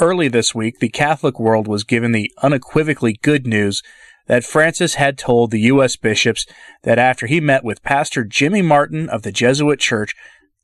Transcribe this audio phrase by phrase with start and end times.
[0.00, 3.82] Early this week, the Catholic world was given the unequivocally good news
[4.28, 5.96] that Francis had told the U.S.
[5.96, 6.46] bishops
[6.84, 10.14] that after he met with Pastor Jimmy Martin of the Jesuit Church,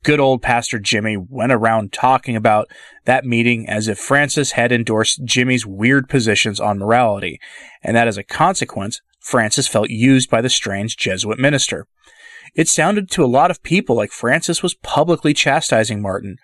[0.01, 2.67] good old Pastor Jimmy went around talking about
[3.05, 7.39] that meeting as if Francis had endorsed Jimmy's weird positions on morality,
[7.83, 11.85] and that as a consequence, Francis felt used by the strange Jesuit minister.
[12.55, 16.37] It sounded to a lot of people like Francis was publicly chastising Martin,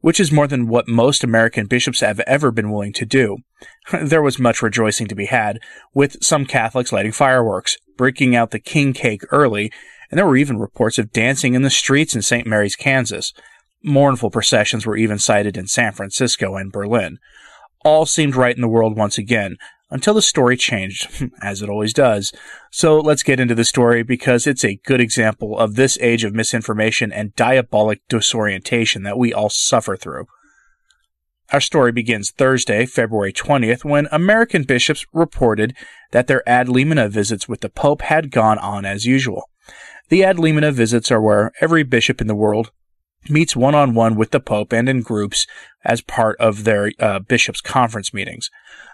[0.00, 3.38] which is more than what most American bishops have ever been willing to do.
[4.02, 5.58] there was much rejoicing to be had,
[5.94, 9.70] with some Catholics lighting fireworks, breaking out the king cake early,
[10.10, 12.46] and there were even reports of dancing in the streets in St.
[12.46, 13.32] Mary's, Kansas.
[13.82, 17.18] Mournful processions were even sighted in San Francisco and Berlin.
[17.84, 19.56] All seemed right in the world once again,
[19.90, 21.08] until the story changed,
[21.42, 22.32] as it always does.
[22.70, 26.34] So let's get into the story because it's a good example of this age of
[26.34, 30.26] misinformation and diabolic disorientation that we all suffer through.
[31.52, 35.74] Our story begins Thursday, February 20th, when American bishops reported
[36.12, 39.50] that their ad limina visits with the Pope had gone on as usual.
[40.10, 42.70] The ad limina visits are where every bishop in the world
[43.28, 45.46] meets one on one with the Pope and in groups
[45.84, 48.50] as part of their uh, bishops' conference meetings.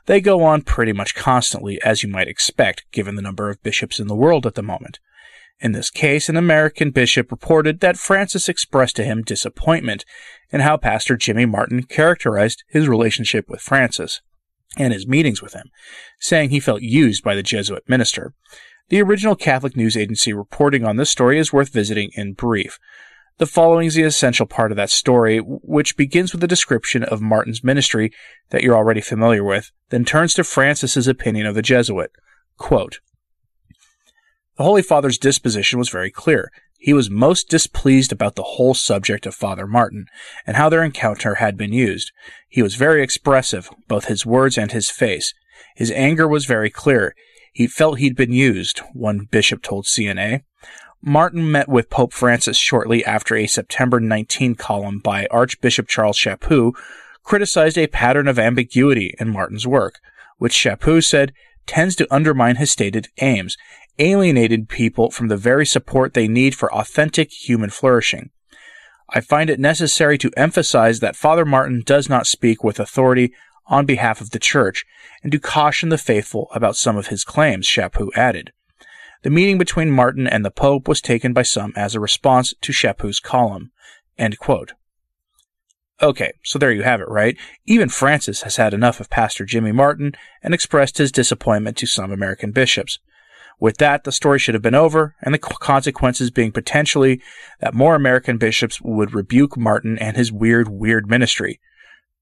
[0.06, 4.00] They go on pretty much constantly, as you might expect, given the number of bishops
[4.00, 4.98] in the world at the moment.
[5.58, 10.05] In this case, an American bishop reported that Francis expressed to him disappointment
[10.50, 14.20] in how Pastor Jimmy Martin characterized his relationship with Francis
[14.77, 15.70] and his meetings with him,
[16.20, 18.34] saying he felt used by the Jesuit minister.
[18.89, 22.78] The original Catholic news agency reporting on this story is worth visiting in brief.
[23.39, 27.20] The following is the essential part of that story, which begins with a description of
[27.20, 28.11] Martin's ministry
[28.48, 32.11] that you're already familiar with, then turns to Francis's opinion of the Jesuit.
[32.57, 33.01] Quote,
[34.57, 36.51] the Holy Father's disposition was very clear.
[36.79, 40.07] He was most displeased about the whole subject of Father Martin,
[40.46, 42.11] and how their encounter had been used.
[42.48, 45.35] He was very expressive, both his words and his face.
[45.75, 47.14] His anger was very clear.
[47.52, 50.45] He felt he'd been used, one bishop told CNA.
[51.08, 56.74] Martin met with Pope Francis shortly after a September 19 column by Archbishop Charles Chaput
[57.22, 60.00] criticized a pattern of ambiguity in Martin's work,
[60.39, 61.33] which Chaput said
[61.64, 63.56] tends to undermine his stated aims,
[64.00, 68.30] alienating people from the very support they need for authentic human flourishing.
[69.11, 73.33] I find it necessary to emphasize that Father Martin does not speak with authority
[73.68, 74.84] on behalf of the Church,
[75.22, 78.50] and to caution the faithful about some of his claims, Chaput added.
[79.22, 82.72] The meeting between Martin and the Pope was taken by some as a response to
[82.72, 83.72] Chaput's column.
[86.02, 87.36] Okay, so there you have it, right?
[87.64, 90.12] Even Francis has had enough of Pastor Jimmy Martin
[90.42, 92.98] and expressed his disappointment to some American bishops.
[93.58, 97.22] With that, the story should have been over, and the consequences being potentially
[97.60, 101.60] that more American bishops would rebuke Martin and his weird, weird ministry.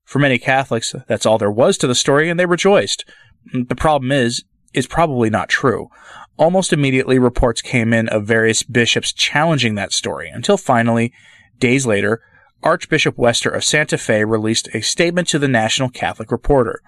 [0.04, 3.04] For many Catholics, that's all there was to the story, and they rejoiced.
[3.52, 5.88] The problem is, is probably not true.
[6.36, 11.12] Almost immediately, reports came in of various bishops challenging that story, until finally,
[11.58, 12.22] days later,
[12.62, 16.80] Archbishop Wester of Santa Fe released a statement to the National Catholic Reporter.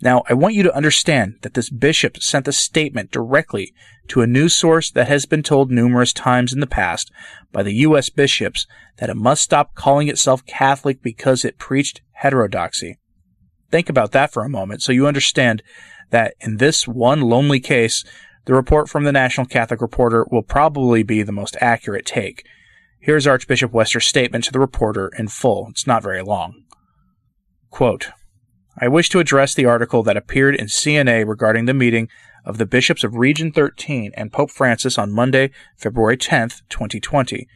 [0.00, 3.74] Now, I want you to understand that this bishop sent the statement directly
[4.08, 7.10] to a news source that has been told numerous times in the past
[7.52, 8.10] by the U.S.
[8.10, 8.66] bishops
[8.98, 12.98] that it must stop calling itself Catholic because it preached heterodoxy.
[13.70, 15.62] Think about that for a moment so you understand
[16.10, 18.04] that in this one lonely case,
[18.46, 22.44] the report from the National Catholic Reporter will probably be the most accurate take.
[23.00, 25.68] Here's Archbishop Wester's statement to the reporter in full.
[25.70, 26.64] It's not very long.
[27.70, 28.10] Quote,
[28.78, 32.08] I wish to address the article that appeared in CNA regarding the meeting
[32.44, 37.46] of the bishops of Region 13 and Pope Francis on Monday, February 10, 2020.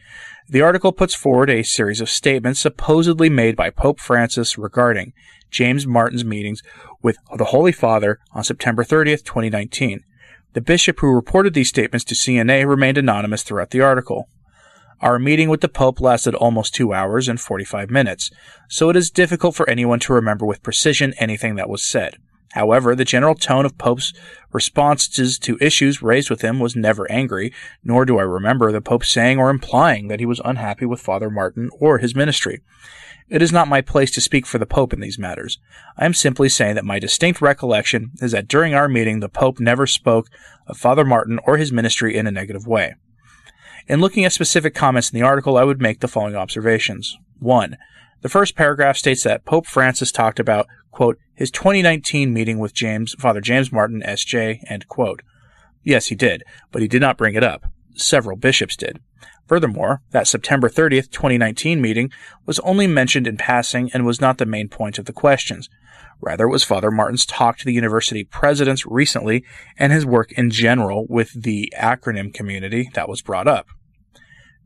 [0.47, 5.13] The article puts forward a series of statements supposedly made by Pope Francis regarding
[5.51, 6.63] James Martin's meetings
[7.03, 10.03] with the Holy Father on September 30, 2019.
[10.53, 14.29] The bishop who reported these statements to CNA remained anonymous throughout the article.
[14.99, 18.31] Our meeting with the Pope lasted almost two hours and 45 minutes,
[18.67, 22.17] so it is difficult for anyone to remember with precision anything that was said.
[22.53, 24.13] However, the general tone of Pope's
[24.51, 27.53] responses to issues raised with him was never angry,
[27.83, 31.29] nor do I remember the Pope saying or implying that he was unhappy with Father
[31.29, 32.61] Martin or his ministry.
[33.29, 35.59] It is not my place to speak for the Pope in these matters.
[35.95, 39.59] I am simply saying that my distinct recollection is that during our meeting the Pope
[39.59, 40.29] never spoke
[40.65, 42.95] of Father Martin or his ministry in a negative way.
[43.87, 47.17] In looking at specific comments in the article, I would make the following observations.
[47.39, 47.77] 1.
[48.21, 53.15] The first paragraph states that Pope Francis talked about, quote, his 2019 meeting with James,
[53.17, 55.21] Father James Martin, S.J., end quote.
[55.83, 57.65] Yes, he did, but he did not bring it up.
[57.95, 58.99] Several bishops did.
[59.47, 62.11] Furthermore, that September 30th, 2019 meeting
[62.45, 65.69] was only mentioned in passing and was not the main point of the questions.
[66.21, 69.45] Rather, it was Father Martin's talk to the university presidents recently
[69.77, 73.67] and his work in general with the acronym community that was brought up.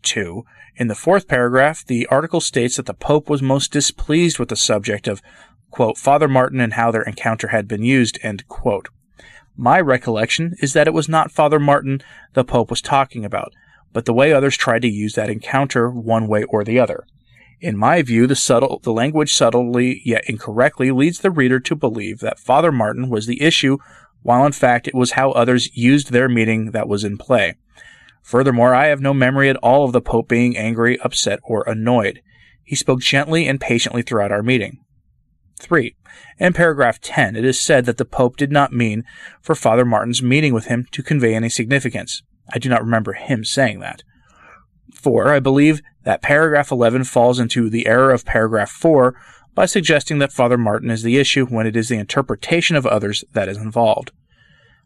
[0.03, 0.45] 2.
[0.75, 4.55] In the fourth paragraph, the article states that the Pope was most displeased with the
[4.55, 5.21] subject of,
[5.71, 8.89] quote, Father Martin and how their encounter had been used, end quote.
[9.55, 12.01] My recollection is that it was not Father Martin
[12.33, 13.53] the Pope was talking about,
[13.91, 17.05] but the way others tried to use that encounter one way or the other.
[17.61, 22.19] In my view, the subtle, the language subtly yet incorrectly leads the reader to believe
[22.19, 23.77] that Father Martin was the issue,
[24.21, 27.55] while in fact it was how others used their meeting that was in play.
[28.23, 32.21] Furthermore, I have no memory at all of the Pope being angry, upset, or annoyed.
[32.63, 34.79] He spoke gently and patiently throughout our meeting.
[35.59, 35.95] 3.
[36.39, 39.03] In paragraph 10, it is said that the Pope did not mean
[39.41, 42.23] for Father Martin's meeting with him to convey any significance.
[42.53, 44.03] I do not remember him saying that.
[44.93, 45.33] 4.
[45.33, 49.15] I believe that paragraph 11 falls into the error of paragraph 4
[49.53, 53.23] by suggesting that Father Martin is the issue when it is the interpretation of others
[53.33, 54.11] that is involved.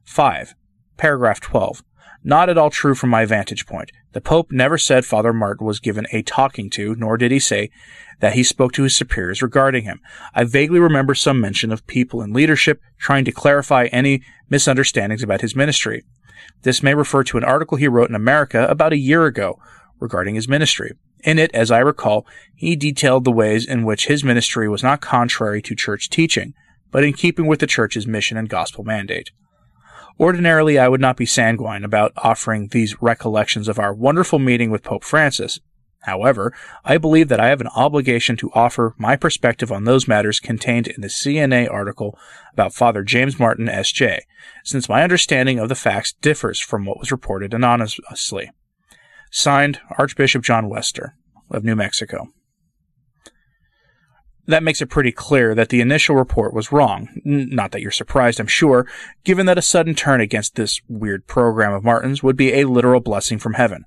[0.03, 0.55] 5.
[0.97, 1.83] Paragraph 12.
[2.23, 3.91] Not at all true from my vantage point.
[4.13, 7.69] The Pope never said Father Martin was given a talking to, nor did he say
[8.19, 10.01] that he spoke to his superiors regarding him.
[10.33, 15.41] I vaguely remember some mention of people in leadership trying to clarify any misunderstandings about
[15.41, 16.03] his ministry.
[16.63, 19.59] This may refer to an article he wrote in America about a year ago
[19.99, 20.93] regarding his ministry.
[21.23, 22.25] In it, as I recall,
[22.55, 26.53] he detailed the ways in which his ministry was not contrary to church teaching,
[26.91, 29.31] but in keeping with the church's mission and gospel mandate.
[30.19, 34.83] Ordinarily, I would not be sanguine about offering these recollections of our wonderful meeting with
[34.83, 35.59] Pope Francis.
[36.01, 36.53] However,
[36.83, 40.87] I believe that I have an obligation to offer my perspective on those matters contained
[40.87, 42.17] in the CNA article
[42.53, 44.21] about Father James Martin, S.J.,
[44.63, 48.51] since my understanding of the facts differs from what was reported anonymously.
[49.31, 51.15] Signed, Archbishop John Wester
[51.51, 52.29] of New Mexico
[54.47, 57.09] that makes it pretty clear that the initial report was wrong.
[57.23, 58.87] Not that you're surprised, I'm sure,
[59.23, 63.01] given that a sudden turn against this weird program of Martin's would be a literal
[63.01, 63.85] blessing from heaven.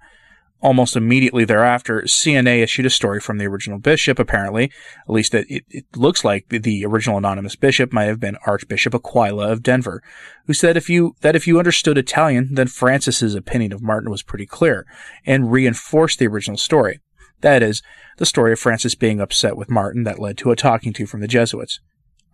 [0.63, 5.47] Almost immediately thereafter, CNA issued a story from the original bishop, apparently, at least it,
[5.71, 10.03] it looks like the original anonymous bishop might have been Archbishop Aquila of Denver,
[10.47, 14.23] who said if you, that if you understood Italian, then Francis's opinion of Martin was
[14.23, 14.87] pretty clear,
[15.25, 17.01] and reinforced the original story.
[17.41, 17.83] That is,
[18.19, 21.21] the story of Francis being upset with Martin that led to a talking to from
[21.21, 21.81] the Jesuits.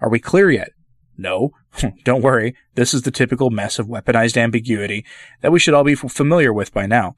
[0.01, 0.71] Are we clear yet?
[1.17, 1.51] No.
[2.05, 5.05] Don't worry, this is the typical mess of weaponized ambiguity
[5.41, 7.15] that we should all be familiar with by now.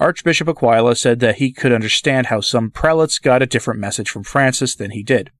[0.00, 4.24] Archbishop Aquila said that he could understand how some prelates got a different message from
[4.24, 5.30] Francis than he did.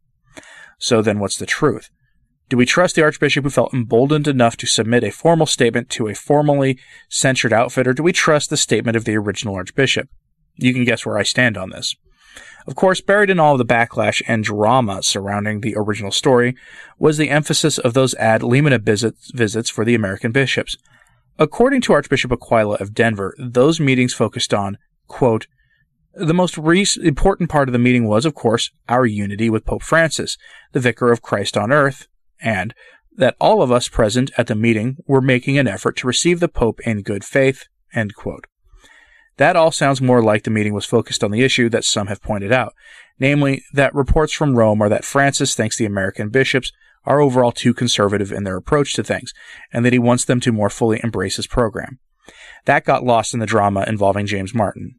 [0.79, 1.91] So then what's the truth?
[2.49, 6.09] Do we trust the Archbishop who felt emboldened enough to submit a formal statement to
[6.09, 10.09] a formally censured outfit, or do we trust the statement of the original Archbishop?
[10.57, 11.97] You can guess where I stand on this.
[12.67, 16.57] Of course, buried in all of the backlash and drama surrounding the original story
[16.99, 20.77] was the emphasis of those ad limina visits, visits for the American bishops.
[21.39, 25.47] According to Archbishop Aquila of Denver, those meetings focused on, quote,
[26.15, 29.83] the most re- important part of the meeting was, of course, our unity with Pope
[29.83, 30.39] Francis,
[30.73, 32.07] the Vicar of Christ on earth,
[32.41, 32.73] and
[33.17, 36.49] that all of us present at the meeting were making an effort to receive the
[36.49, 38.47] Pope in good faith, end quote.
[39.37, 42.23] That all sounds more like the meeting was focused on the issue that some have
[42.23, 42.75] pointed out,
[43.19, 46.73] namely that reports from Rome are that Francis thinks the American bishops
[47.05, 49.33] are overall too conservative in their approach to things,
[49.73, 51.99] and that he wants them to more fully embrace his program.
[52.65, 54.97] That got lost in the drama involving James Martin.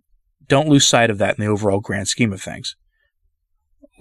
[0.48, 2.76] Don't lose sight of that in the overall grand scheme of things.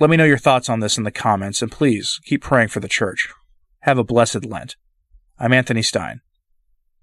[0.01, 2.81] Let me know your thoughts on this in the comments, and please keep praying for
[2.81, 3.29] the church.
[3.81, 4.77] Have a blessed Lent.
[5.39, 6.21] I'm Anthony Stine.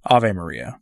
[0.05, 0.80] Ave Maria.